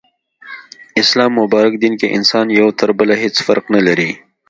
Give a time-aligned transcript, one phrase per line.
[1.01, 4.09] اسلام مبارک دين کي انسانان يو تر بله هيڅ فرق نلري